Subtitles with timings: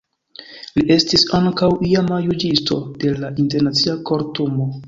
[0.77, 4.69] Li estis ankaŭ iama juĝisto de la Internacia Kortumo.